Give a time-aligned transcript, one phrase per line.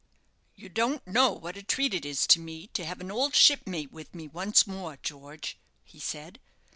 [0.55, 3.91] "You don't know what a treat it is to me to have an old shipmate
[3.91, 6.39] with me once more, George," he said.